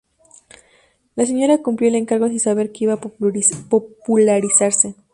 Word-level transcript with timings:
La 1.15 1.27
señora 1.27 1.59
cumplió 1.61 1.89
el 1.89 1.93
encargo 1.95 2.27
sin 2.27 2.39
saber 2.39 2.71
que 2.71 2.85
iba 2.85 2.93
a 2.93 2.99
popularizarse. 2.99 4.95